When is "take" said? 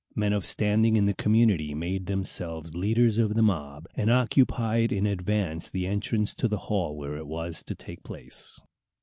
7.75-8.01